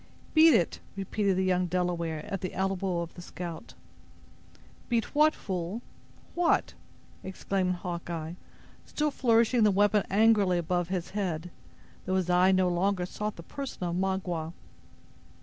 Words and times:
"Beat 0.33 0.55
it," 0.55 0.79
repeated 0.95 1.35
the 1.37 1.43
young 1.43 1.67
Delaware 1.67 2.25
at 2.25 2.41
the 2.41 2.55
elbow 2.55 3.01
of 3.01 3.13
the 3.13 3.21
scout. 3.21 3.75
"Beat 4.89 5.13
what, 5.13 5.35
fool!—what?" 5.35 6.73
exclaimed 7.23 7.75
Hawkeye, 7.75 8.33
still 8.83 9.11
flourishing 9.11 9.61
the 9.61 9.69
weapon 9.69 10.03
angrily 10.09 10.57
above 10.57 10.87
his 10.87 11.11
head, 11.11 11.51
though 12.07 12.15
his 12.15 12.31
eye 12.31 12.51
no 12.51 12.67
longer 12.67 13.05
sought 13.05 13.35
the 13.35 13.43
person 13.43 13.83
of 13.83 13.95
Magua. 13.95 14.53